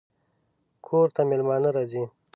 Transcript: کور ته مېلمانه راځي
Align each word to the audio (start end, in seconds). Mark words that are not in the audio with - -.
کور 0.85 1.07
ته 1.15 1.21
مېلمانه 1.29 1.69
راځي 1.75 2.03